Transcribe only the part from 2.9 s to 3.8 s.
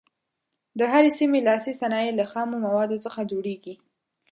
څخه جوړیږي.